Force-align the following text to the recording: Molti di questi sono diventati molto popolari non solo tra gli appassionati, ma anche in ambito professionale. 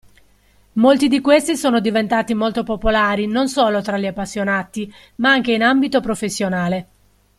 Molti 0.81 1.07
di 1.07 1.21
questi 1.21 1.55
sono 1.55 1.79
diventati 1.79 2.33
molto 2.33 2.63
popolari 2.63 3.27
non 3.27 3.47
solo 3.47 3.83
tra 3.83 3.99
gli 3.99 4.07
appassionati, 4.07 4.91
ma 5.17 5.29
anche 5.29 5.51
in 5.53 5.61
ambito 5.61 6.01
professionale. 6.01 6.87